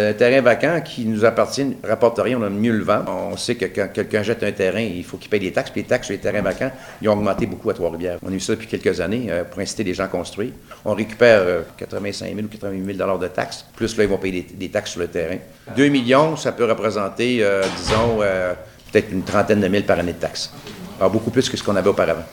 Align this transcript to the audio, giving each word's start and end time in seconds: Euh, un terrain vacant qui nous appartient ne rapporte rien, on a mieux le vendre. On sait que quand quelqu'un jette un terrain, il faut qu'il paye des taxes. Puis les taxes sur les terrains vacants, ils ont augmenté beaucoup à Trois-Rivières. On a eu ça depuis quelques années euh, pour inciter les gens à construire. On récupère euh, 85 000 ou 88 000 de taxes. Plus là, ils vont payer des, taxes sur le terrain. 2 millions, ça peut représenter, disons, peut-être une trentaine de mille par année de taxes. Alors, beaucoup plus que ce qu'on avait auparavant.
Euh, 0.00 0.10
un 0.10 0.12
terrain 0.14 0.40
vacant 0.40 0.80
qui 0.80 1.04
nous 1.04 1.24
appartient 1.24 1.64
ne 1.64 1.88
rapporte 1.88 2.18
rien, 2.18 2.38
on 2.40 2.42
a 2.42 2.50
mieux 2.50 2.72
le 2.72 2.82
vendre. 2.82 3.10
On 3.10 3.36
sait 3.36 3.54
que 3.54 3.66
quand 3.66 3.88
quelqu'un 3.92 4.22
jette 4.22 4.42
un 4.42 4.52
terrain, 4.52 4.80
il 4.80 5.04
faut 5.04 5.16
qu'il 5.16 5.30
paye 5.30 5.40
des 5.40 5.52
taxes. 5.52 5.70
Puis 5.70 5.82
les 5.82 5.86
taxes 5.86 6.06
sur 6.06 6.14
les 6.14 6.20
terrains 6.20 6.42
vacants, 6.42 6.70
ils 7.00 7.08
ont 7.08 7.12
augmenté 7.12 7.46
beaucoup 7.46 7.70
à 7.70 7.74
Trois-Rivières. 7.74 8.18
On 8.24 8.32
a 8.32 8.34
eu 8.34 8.40
ça 8.40 8.54
depuis 8.54 8.66
quelques 8.66 9.00
années 9.00 9.26
euh, 9.28 9.44
pour 9.44 9.60
inciter 9.60 9.84
les 9.84 9.94
gens 9.94 10.04
à 10.04 10.08
construire. 10.08 10.52
On 10.84 10.94
récupère 10.94 11.40
euh, 11.42 11.62
85 11.76 12.26
000 12.26 12.38
ou 12.40 12.48
88 12.48 12.96
000 12.96 13.18
de 13.18 13.28
taxes. 13.28 13.66
Plus 13.76 13.96
là, 13.96 14.04
ils 14.04 14.10
vont 14.10 14.18
payer 14.18 14.46
des, 14.52 14.68
taxes 14.68 14.92
sur 14.92 15.00
le 15.00 15.08
terrain. 15.08 15.36
2 15.76 15.88
millions, 15.88 16.36
ça 16.36 16.52
peut 16.52 16.64
représenter, 16.64 17.44
disons, 17.76 18.18
peut-être 18.90 19.12
une 19.12 19.22
trentaine 19.22 19.60
de 19.60 19.68
mille 19.68 19.84
par 19.84 19.98
année 19.98 20.12
de 20.12 20.18
taxes. 20.18 20.52
Alors, 20.98 21.10
beaucoup 21.10 21.30
plus 21.30 21.48
que 21.48 21.56
ce 21.56 21.62
qu'on 21.62 21.76
avait 21.76 21.88
auparavant. 21.88 22.24